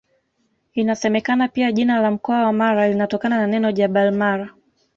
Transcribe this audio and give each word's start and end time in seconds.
Inasemekana 0.73 1.47
pia 1.47 1.71
jina 1.71 2.01
la 2.01 2.11
mkoa 2.11 2.45
wa 2.45 2.53
Mara 2.53 2.89
linatokana 2.89 3.37
na 3.37 3.47
neno 3.47 3.71
Jabar 3.71 4.11
Mara 4.11 4.49